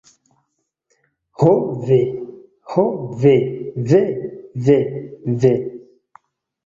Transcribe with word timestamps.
Ho 1.39 1.51
ve. 1.89 1.99
Ho 2.71 2.85
ve 3.21 3.35
ve 3.89 4.03
ve 4.67 4.79
ve. 5.41 5.53